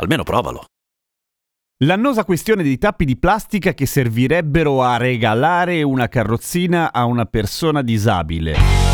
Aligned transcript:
Almeno 0.00 0.22
provalo. 0.22 0.64
L'annosa 1.84 2.24
questione 2.24 2.62
dei 2.62 2.78
tappi 2.78 3.04
di 3.04 3.18
plastica 3.18 3.74
che 3.74 3.86
servirebbero 3.86 4.82
a 4.82 4.96
regalare 4.96 5.82
una 5.82 6.08
carrozzina 6.08 6.92
a 6.92 7.04
una 7.04 7.26
persona 7.26 7.82
disabile. 7.82 8.89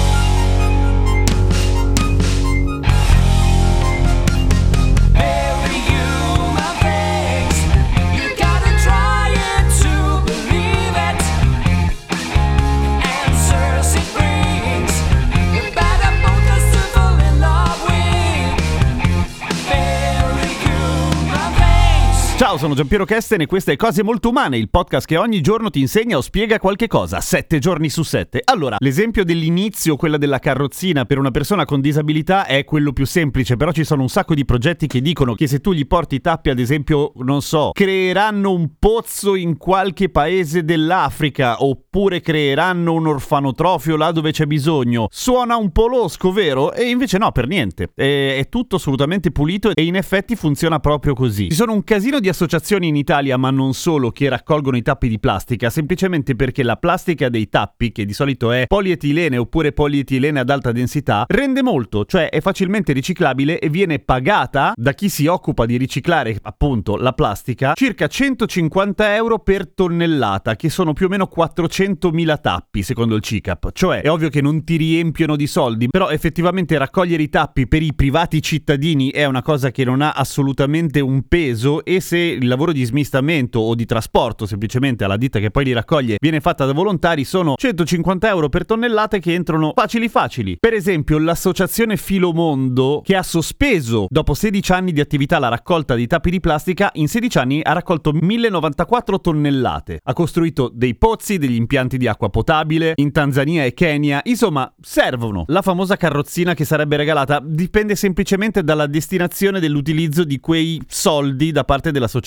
Ciao, 22.57 22.65
sono 22.65 22.75
Giampiero 22.75 23.05
Kesten 23.05 23.43
e 23.43 23.47
questa 23.47 23.73
è 23.73 23.77
Cose 23.77 24.03
Molto 24.03 24.31
Umane, 24.31 24.57
il 24.57 24.71
podcast 24.71 25.07
che 25.07 25.19
ogni 25.19 25.43
giorno 25.43 25.69
ti 25.69 25.81
insegna 25.81 26.17
o 26.17 26.23
spiega 26.23 26.59
qualche 26.59 26.87
cosa, 26.87 27.21
sette 27.21 27.59
giorni 27.59 27.91
su 27.91 28.03
sette. 28.03 28.41
Allora, 28.43 28.77
l'esempio 28.79 29.25
dell'inizio, 29.25 29.97
quella 29.97 30.17
della 30.17 30.39
carrozzina 30.39 31.05
per 31.05 31.19
una 31.19 31.31
persona 31.31 31.67
con 31.67 31.83
disabilità, 31.83 32.47
è 32.47 32.65
quello 32.65 32.95
più 32.95 33.05
semplice, 33.05 33.57
però 33.57 33.73
ci 33.73 33.85
sono 33.85 34.01
un 34.01 34.09
sacco 34.09 34.35
di 34.35 34.47
progetti 34.47 34.87
che 34.87 35.03
dicono 35.03 35.35
che 35.35 35.47
se 35.47 35.61
tu 35.61 35.75
gli 35.75 35.87
porti 35.87 36.23
tappi, 36.23 36.49
ad 36.49 36.59
esempio, 36.59 37.13
non 37.17 37.43
so, 37.43 37.73
creeranno 37.75 38.51
un 38.53 38.71
pozzo 38.79 39.35
in 39.35 39.59
qualche 39.59 40.09
paese 40.09 40.65
dell'Africa, 40.65 41.63
oppure 41.63 42.23
creeranno 42.23 42.95
un 42.95 43.07
orfanotrofio 43.07 43.97
là 43.97 44.13
dove 44.13 44.33
c'è 44.33 44.47
bisogno. 44.47 45.09
Suona 45.11 45.57
un 45.57 45.73
po' 45.73 45.89
losco, 45.89 46.33
vero? 46.33 46.73
E 46.73 46.89
invece 46.89 47.19
no, 47.19 47.33
per 47.33 47.49
niente. 47.49 47.91
È, 47.95 48.37
è 48.39 48.49
tutto 48.49 48.77
assolutamente 48.77 49.31
pulito 49.31 49.73
e 49.75 49.85
in 49.85 49.97
effetti 49.97 50.37
funziona 50.37 50.79
proprio 50.79 51.13
così. 51.13 51.51
Ci 51.51 51.55
sono 51.55 51.75
un 51.75 51.85
casino 51.85 52.19
di 52.19 52.31
associazioni 52.31 52.45
in 52.87 52.97
Italia, 52.97 53.37
ma 53.37 53.51
non 53.51 53.75
solo, 53.75 54.11
che 54.11 54.29
raccolgono 54.29 54.77
i 54.77 54.83
tappi 54.83 55.09
di 55.09 55.19
plastica, 55.19 55.71
semplicemente 55.71 56.35
perché 56.37 56.63
la 56.63 56.77
plastica 56.77 57.29
dei 57.29 57.49
tappi, 57.49 57.93
che 57.93 58.05
di 58.05 58.13
solito 58.13 58.53
è 58.53 58.67
polietilene 58.67 59.37
oppure 59.37 59.73
polietilene 59.73 60.41
ad 60.41 60.51
alta 60.51 60.73
densità, 60.73 61.25
rende 61.29 61.63
molto, 61.63 62.05
cioè 62.05 62.29
è 62.29 62.41
facilmente 62.41 62.93
riciclabile 62.93 63.59
e 63.59 63.69
viene 63.69 63.99
pagata 63.99 64.73
da 64.77 64.93
chi 64.93 65.09
si 65.09 65.27
occupa 65.27 65.67
di 65.67 65.77
riciclare 65.77 66.39
appunto 66.43 66.97
la 66.97 67.13
plastica 67.13 67.73
circa 67.75 68.07
150 68.07 69.15
euro 69.15 69.39
per 69.39 69.73
tonnellata, 69.73 70.57
che 70.57 70.69
sono 70.69 70.93
più 70.93 71.07
o 71.07 71.09
meno 71.09 71.29
400.000 71.35 72.41
tappi 72.41 72.83
secondo 72.83 73.15
il 73.17 73.23
CICAP. 73.23 73.73
Cioè 73.73 74.01
è 74.03 74.11
ovvio 74.11 74.29
che 74.29 74.41
non 74.41 74.65
ti 74.65 74.77
riempiono 74.77 75.37
di 75.37 75.47
soldi, 75.47 75.89
però 75.89 76.11
effettivamente 76.11 76.79
raccogliere 76.79 77.23
i 77.23 77.29
tappi 77.29 77.67
per 77.67 77.83
i 77.83 77.95
privati 77.95 78.41
cittadini 78.43 79.11
è 79.11 79.25
una 79.25 79.43
cosa 79.43 79.71
che 79.71 79.85
non 79.85 80.03
ha 80.03 80.13
assolutamente 80.13 81.01
un 81.01 81.27
peso 81.27 81.85
e 81.85 82.01
se 82.01 82.36
il 82.37 82.47
lavoro 82.47 82.73
di 82.73 82.85
smistamento 82.85 83.59
o 83.61 83.75
di 83.75 83.85
trasporto 83.85 84.47
semplicemente 84.47 85.05
alla 85.05 85.17
ditta 85.17 85.39
che 85.39 85.51
poi 85.51 85.65
li 85.65 85.73
raccoglie 85.73 86.17
viene 86.21 86.41
fatta 86.41 86.65
da 86.65 86.73
volontari 86.73 87.25
sono 87.25 87.55
150 87.57 88.29
euro 88.29 88.49
per 88.49 88.65
tonnellate 88.65 89.19
che 89.19 89.35
entrano 89.35 89.73
facili 89.75 90.09
facili. 90.09 90.57
Per 90.59 90.73
esempio 90.73 91.19
l'associazione 91.19 91.97
Filomondo 91.97 93.01
che 93.05 93.17
ha 93.17 93.23
sospeso 93.23 94.07
dopo 94.09 94.35
16 94.35 94.73
anni 94.73 94.93
di 94.93 95.01
attività 95.01 95.39
la 95.39 95.49
raccolta 95.49 95.95
di 95.95 96.07
tappi 96.07 96.31
di 96.31 96.41
plastica 96.41 96.91
in 96.95 97.09
16 97.09 97.39
anni 97.39 97.61
ha 97.63 97.73
raccolto 97.73 98.13
1094 98.13 99.21
tonnellate. 99.21 100.01
Ha 100.03 100.13
costruito 100.13 100.71
dei 100.73 100.95
pozzi, 100.97 101.39
degli 101.39 101.55
impianti 101.55 101.97
di 101.97 102.07
acqua 102.07 102.29
potabile 102.29 102.93
in 102.97 103.13
Tanzania 103.13 103.65
e 103.65 103.75
Kenya, 103.75 104.21
insomma 104.25 104.73
servono. 104.81 105.45
La 105.49 105.63
famosa 105.63 105.97
carrozzina 105.97 106.55
che 106.55 106.65
sarebbe 106.65 106.97
regalata 106.97 107.41
dipende 107.43 107.95
semplicemente 107.97 108.63
dalla 108.63 108.87
destinazione 108.87 109.61
dell'utilizzo 109.61 110.25
di 110.25 110.41
quei 110.41 110.81
soldi 110.87 111.53
da 111.53 111.65
parte 111.65 111.91
dell'associazione, 111.91 112.26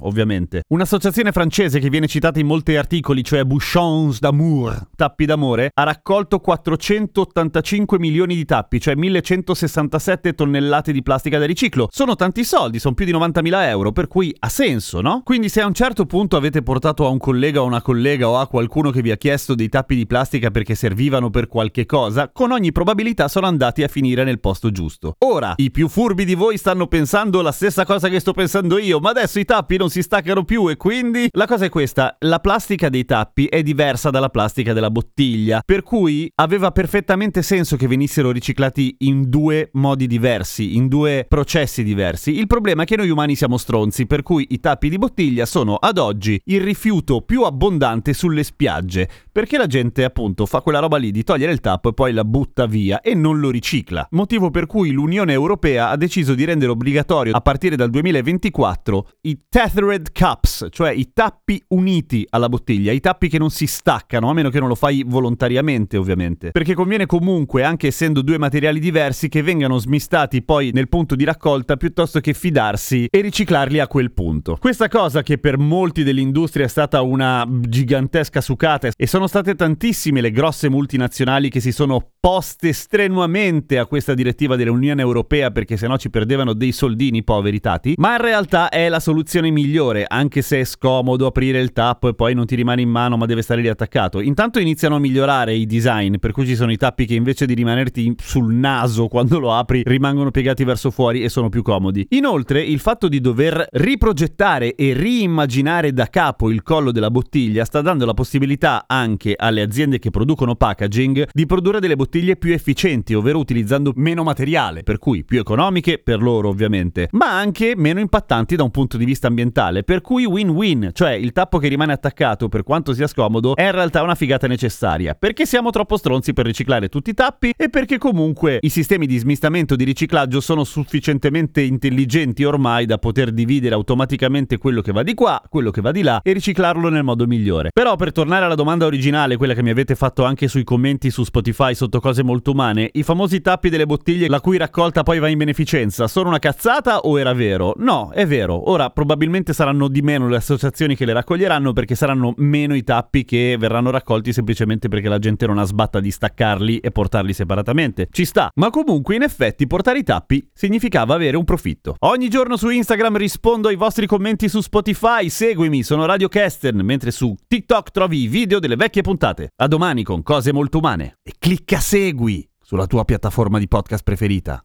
ovviamente. 0.00 0.62
Un'associazione 0.68 1.32
francese 1.32 1.78
che 1.78 1.88
viene 1.88 2.06
citata 2.06 2.38
in 2.38 2.46
molti 2.46 2.76
articoli, 2.76 3.24
cioè 3.24 3.44
Bouchons 3.44 4.18
d'amour, 4.20 4.88
tappi 4.96 5.24
d'amore, 5.24 5.70
ha 5.72 5.82
raccolto 5.82 6.38
485 6.38 7.98
milioni 7.98 8.34
di 8.34 8.44
tappi, 8.44 8.80
cioè 8.80 8.94
1167 8.94 10.34
tonnellate 10.34 10.92
di 10.92 11.02
plastica 11.02 11.38
da 11.38 11.46
riciclo. 11.46 11.88
Sono 11.90 12.14
tanti 12.14 12.44
soldi, 12.44 12.78
sono 12.78 12.94
più 12.94 13.04
di 13.04 13.12
90.000 13.12 13.66
euro, 13.68 13.92
per 13.92 14.08
cui 14.08 14.34
ha 14.38 14.48
senso, 14.48 15.00
no? 15.00 15.22
Quindi 15.24 15.48
se 15.48 15.60
a 15.60 15.66
un 15.66 15.74
certo 15.74 16.06
punto 16.06 16.36
avete 16.36 16.62
portato 16.62 17.06
a 17.06 17.08
un 17.08 17.18
collega 17.18 17.62
o 17.62 17.64
una 17.64 17.82
collega 17.82 18.28
o 18.28 18.38
a 18.38 18.46
qualcuno 18.46 18.90
che 18.90 19.02
vi 19.02 19.10
ha 19.10 19.16
chiesto 19.16 19.54
dei 19.54 19.68
tappi 19.68 19.94
di 19.94 20.06
plastica 20.06 20.50
perché 20.50 20.74
servivano 20.74 21.30
per 21.30 21.46
qualche 21.48 21.86
cosa, 21.86 22.30
con 22.30 22.52
ogni 22.52 22.72
probabilità 22.72 23.28
sono 23.28 23.46
andati 23.46 23.82
a 23.82 23.88
finire 23.88 24.24
nel 24.24 24.40
posto 24.40 24.70
giusto. 24.70 25.14
Ora, 25.18 25.54
i 25.56 25.70
più 25.70 25.88
furbi 25.88 26.24
di 26.24 26.34
voi 26.34 26.56
stanno 26.56 26.86
pensando 26.86 27.40
la 27.42 27.52
stessa 27.52 27.84
cosa 27.84 28.08
che 28.08 28.20
sto 28.20 28.32
pensando 28.32 28.78
io, 28.78 28.98
ma 28.98 29.10
adesso 29.10 29.31
i 29.38 29.44
tappi 29.44 29.76
non 29.76 29.90
si 29.90 30.02
staccano 30.02 30.44
più 30.44 30.68
e 30.68 30.76
quindi 30.76 31.28
la 31.32 31.46
cosa 31.46 31.64
è 31.64 31.68
questa, 31.68 32.16
la 32.20 32.40
plastica 32.40 32.88
dei 32.88 33.04
tappi 33.04 33.46
è 33.46 33.62
diversa 33.62 34.10
dalla 34.10 34.28
plastica 34.28 34.72
della 34.72 34.90
bottiglia, 34.90 35.62
per 35.64 35.82
cui 35.82 36.30
aveva 36.36 36.70
perfettamente 36.70 37.42
senso 37.42 37.76
che 37.76 37.86
venissero 37.86 38.30
riciclati 38.30 38.96
in 39.00 39.28
due 39.28 39.70
modi 39.74 40.06
diversi, 40.06 40.76
in 40.76 40.88
due 40.88 41.26
processi 41.28 41.82
diversi. 41.82 42.38
Il 42.38 42.46
problema 42.46 42.82
è 42.82 42.86
che 42.86 42.96
noi 42.96 43.10
umani 43.10 43.34
siamo 43.34 43.56
stronzi, 43.56 44.06
per 44.06 44.22
cui 44.22 44.46
i 44.50 44.60
tappi 44.60 44.88
di 44.88 44.98
bottiglia 44.98 45.46
sono 45.46 45.76
ad 45.76 45.98
oggi 45.98 46.40
il 46.46 46.60
rifiuto 46.60 47.20
più 47.20 47.42
abbondante 47.42 48.12
sulle 48.12 48.42
spiagge, 48.44 49.08
perché 49.30 49.56
la 49.58 49.66
gente 49.66 50.04
appunto 50.04 50.46
fa 50.46 50.60
quella 50.60 50.78
roba 50.78 50.96
lì 50.96 51.10
di 51.10 51.24
togliere 51.24 51.52
il 51.52 51.60
tappo 51.60 51.90
e 51.90 51.94
poi 51.94 52.12
la 52.12 52.24
butta 52.24 52.66
via 52.66 53.00
e 53.00 53.14
non 53.14 53.40
lo 53.40 53.50
ricicla. 53.50 54.06
Motivo 54.10 54.50
per 54.50 54.66
cui 54.66 54.90
l'Unione 54.90 55.32
Europea 55.32 55.88
ha 55.88 55.96
deciso 55.96 56.34
di 56.34 56.44
rendere 56.44 56.70
obbligatorio 56.72 57.34
a 57.34 57.40
partire 57.40 57.76
dal 57.76 57.90
2024 57.90 59.08
i 59.24 59.42
tethered 59.48 60.10
cups, 60.10 60.66
cioè 60.70 60.90
i 60.90 61.12
tappi 61.12 61.62
uniti 61.68 62.26
alla 62.30 62.48
bottiglia, 62.48 62.90
i 62.90 62.98
tappi 62.98 63.28
che 63.28 63.38
non 63.38 63.50
si 63.50 63.66
staccano, 63.68 64.28
a 64.28 64.32
meno 64.32 64.50
che 64.50 64.58
non 64.58 64.66
lo 64.66 64.74
fai 64.74 65.04
volontariamente 65.06 65.96
ovviamente, 65.96 66.50
perché 66.50 66.74
conviene 66.74 67.06
comunque, 67.06 67.62
anche 67.62 67.86
essendo 67.86 68.22
due 68.22 68.36
materiali 68.36 68.80
diversi, 68.80 69.28
che 69.28 69.42
vengano 69.42 69.78
smistati 69.78 70.42
poi 70.42 70.72
nel 70.72 70.88
punto 70.88 71.14
di 71.14 71.22
raccolta 71.22 71.76
piuttosto 71.76 72.18
che 72.18 72.34
fidarsi 72.34 73.06
e 73.08 73.20
riciclarli 73.20 73.78
a 73.78 73.86
quel 73.86 74.10
punto. 74.12 74.56
Questa 74.58 74.88
cosa 74.88 75.22
che 75.22 75.38
per 75.38 75.56
molti 75.56 76.02
dell'industria 76.02 76.64
è 76.64 76.68
stata 76.68 77.00
una 77.02 77.46
gigantesca 77.48 78.40
sucata 78.40 78.90
e 78.96 79.06
sono 79.06 79.28
state 79.28 79.54
tantissime 79.54 80.20
le 80.20 80.32
grosse 80.32 80.68
multinazionali 80.68 81.48
che 81.48 81.60
si 81.60 81.70
sono 81.70 81.94
opposte 81.94 82.72
strenuamente 82.72 83.78
a 83.78 83.86
questa 83.86 84.14
direttiva 84.14 84.56
dell'Unione 84.56 85.00
Europea 85.00 85.52
perché 85.52 85.76
sennò 85.76 85.96
ci 85.96 86.10
perdevano 86.10 86.54
dei 86.54 86.72
soldini 86.72 87.22
poveri 87.22 87.60
tati, 87.60 87.94
ma 87.98 88.16
in 88.16 88.20
realtà 88.20 88.68
è 88.68 88.88
la 88.88 88.98
soluzione 88.98 89.10
migliore, 89.50 90.04
anche 90.06 90.42
se 90.42 90.60
è 90.60 90.64
scomodo 90.64 91.26
aprire 91.26 91.58
il 91.58 91.72
tappo 91.72 92.08
e 92.08 92.14
poi 92.14 92.34
non 92.34 92.46
ti 92.46 92.54
rimane 92.54 92.82
in 92.82 92.90
mano 92.90 93.16
ma 93.16 93.26
deve 93.26 93.42
stare 93.42 93.62
lì 93.62 93.68
attaccato. 93.68 94.20
Intanto 94.20 94.58
iniziano 94.58 94.96
a 94.96 94.98
migliorare 94.98 95.54
i 95.54 95.66
design, 95.66 96.16
per 96.16 96.32
cui 96.32 96.46
ci 96.46 96.54
sono 96.54 96.70
i 96.70 96.76
tappi 96.76 97.06
che 97.06 97.14
invece 97.14 97.46
di 97.46 97.54
rimanerti 97.54 98.14
sul 98.18 98.52
naso 98.52 99.08
quando 99.08 99.38
lo 99.38 99.52
apri 99.52 99.82
rimangono 99.84 100.30
piegati 100.30 100.62
verso 100.64 100.90
fuori 100.90 101.22
e 101.22 101.30
sono 101.30 101.48
più 101.48 101.62
comodi. 101.62 102.06
Inoltre 102.10 102.62
il 102.62 102.78
fatto 102.78 103.08
di 103.08 103.20
dover 103.20 103.66
riprogettare 103.72 104.74
e 104.74 104.92
riimmaginare 104.92 105.92
da 105.92 106.06
capo 106.06 106.50
il 106.50 106.62
collo 106.62 106.92
della 106.92 107.10
bottiglia 107.10 107.64
sta 107.64 107.80
dando 107.80 108.04
la 108.04 108.14
possibilità 108.14 108.84
anche 108.86 109.34
alle 109.36 109.62
aziende 109.62 109.98
che 109.98 110.10
producono 110.10 110.54
packaging 110.54 111.28
di 111.32 111.46
produrre 111.46 111.80
delle 111.80 111.96
bottiglie 111.96 112.36
più 112.36 112.52
efficienti, 112.52 113.14
ovvero 113.14 113.38
utilizzando 113.38 113.92
meno 113.96 114.22
materiale, 114.22 114.82
per 114.82 114.98
cui 114.98 115.24
più 115.24 115.38
economiche 115.38 115.98
per 115.98 116.20
loro 116.20 116.48
ovviamente, 116.48 117.08
ma 117.12 117.38
anche 117.38 117.74
meno 117.74 118.00
impattanti 118.00 118.54
da 118.54 118.62
un 118.62 118.70
punto 118.70 118.80
punto 118.82 118.96
di 119.02 119.10
vista 119.10 119.26
ambientale, 119.26 119.82
per 119.82 120.00
cui 120.00 120.24
win-win, 120.24 120.90
cioè 120.92 121.10
il 121.10 121.32
tappo 121.32 121.58
che 121.58 121.66
rimane 121.66 121.92
attaccato 121.92 122.48
per 122.48 122.62
quanto 122.62 122.94
sia 122.94 123.08
scomodo 123.08 123.56
è 123.56 123.64
in 123.64 123.72
realtà 123.72 124.02
una 124.02 124.14
figata 124.14 124.46
necessaria, 124.46 125.14
perché 125.14 125.44
siamo 125.44 125.70
troppo 125.70 125.96
stronzi 125.96 126.32
per 126.32 126.46
riciclare 126.46 126.88
tutti 126.88 127.10
i 127.10 127.14
tappi 127.14 127.52
e 127.56 127.68
perché 127.68 127.98
comunque 127.98 128.58
i 128.60 128.68
sistemi 128.68 129.06
di 129.06 129.18
smistamento 129.18 129.74
di 129.74 129.82
riciclaggio 129.82 130.40
sono 130.40 130.62
sufficientemente 130.62 131.60
intelligenti 131.62 132.44
ormai 132.44 132.86
da 132.86 132.98
poter 132.98 133.32
dividere 133.32 133.74
automaticamente 133.74 134.58
quello 134.58 134.80
che 134.82 134.92
va 134.92 135.02
di 135.02 135.14
qua, 135.14 135.42
quello 135.48 135.70
che 135.70 135.80
va 135.80 135.90
di 135.90 136.02
là 136.02 136.20
e 136.22 136.32
riciclarlo 136.32 136.88
nel 136.88 137.02
modo 137.02 137.26
migliore. 137.26 137.70
Però 137.72 137.96
per 137.96 138.12
tornare 138.12 138.44
alla 138.44 138.54
domanda 138.54 138.86
originale, 138.86 139.36
quella 139.36 139.54
che 139.54 139.62
mi 139.62 139.70
avete 139.70 139.96
fatto 139.96 140.24
anche 140.24 140.46
sui 140.46 140.62
commenti 140.62 141.10
su 141.10 141.24
Spotify 141.24 141.74
sotto 141.74 141.98
cose 141.98 142.22
molto 142.22 142.52
umane, 142.52 142.90
i 142.92 143.02
famosi 143.02 143.40
tappi 143.40 143.68
delle 143.68 143.86
bottiglie 143.86 144.28
la 144.28 144.40
cui 144.40 144.56
raccolta 144.56 145.02
poi 145.02 145.18
va 145.18 145.28
in 145.28 145.38
beneficenza, 145.38 146.06
sono 146.06 146.28
una 146.28 146.38
cazzata 146.38 147.00
o 147.00 147.18
era 147.18 147.32
vero? 147.32 147.74
No, 147.78 148.10
è 148.12 148.26
vero. 148.26 148.70
Ora 148.70 148.90
probabilmente 148.92 149.52
saranno 149.52 149.88
di 149.88 150.02
meno 150.02 150.28
le 150.28 150.36
associazioni 150.36 150.94
che 150.94 151.04
le 151.04 151.12
raccoglieranno 151.12 151.72
perché 151.72 151.94
saranno 151.94 152.32
meno 152.36 152.74
i 152.74 152.84
tappi 152.84 153.24
che 153.24 153.56
verranno 153.58 153.90
raccolti 153.90 154.32
semplicemente 154.32 154.88
perché 154.88 155.08
la 155.08 155.18
gente 155.18 155.46
non 155.46 155.58
ha 155.58 155.64
sbatta 155.64 156.00
di 156.00 156.10
staccarli 156.10 156.78
e 156.78 156.90
portarli 156.90 157.32
separatamente. 157.32 158.08
Ci 158.10 158.24
sta. 158.24 158.50
Ma 158.54 158.70
comunque 158.70 159.16
in 159.16 159.22
effetti 159.22 159.66
portare 159.66 159.98
i 159.98 160.02
tappi 160.02 160.48
significava 160.52 161.14
avere 161.14 161.36
un 161.36 161.44
profitto. 161.44 161.96
Ogni 162.00 162.28
giorno 162.28 162.56
su 162.56 162.68
Instagram 162.68 163.16
rispondo 163.16 163.68
ai 163.68 163.76
vostri 163.76 164.06
commenti 164.06 164.48
su 164.48 164.60
Spotify, 164.60 165.28
seguimi, 165.28 165.82
sono 165.82 166.04
Radio 166.04 166.28
Kesten, 166.28 166.76
mentre 166.76 167.10
su 167.10 167.34
TikTok 167.46 167.90
trovi 167.90 168.22
i 168.22 168.28
video 168.28 168.58
delle 168.58 168.76
vecchie 168.76 169.02
puntate. 169.02 169.48
A 169.56 169.66
domani 169.66 170.02
con 170.02 170.22
cose 170.22 170.52
molto 170.52 170.78
umane. 170.78 171.18
E 171.22 171.32
clicca 171.38 171.78
segui 171.78 172.46
sulla 172.60 172.86
tua 172.86 173.04
piattaforma 173.04 173.58
di 173.58 173.68
podcast 173.68 174.02
preferita. 174.02 174.64